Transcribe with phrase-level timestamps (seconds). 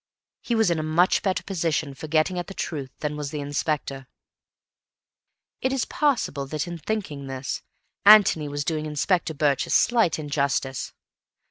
[0.41, 3.39] He was in a much better position for getting at the truth than was the
[3.39, 4.07] Inspector.
[5.61, 7.61] It is possible that, in thinking this,
[8.03, 10.91] Antony was doing Inspector Birch a slight injustice.